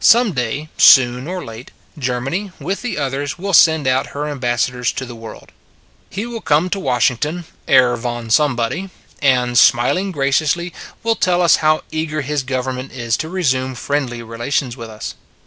[0.00, 5.06] Some day, soon or late, Germany, with the others, will send out her ambassadors to
[5.06, 5.52] the world.
[6.10, 8.90] He will come to Washington Herr von Somebody,
[9.22, 14.76] and, smiling graciously, will tell us how eager his government is to resume friendly relations
[14.76, 15.14] with us.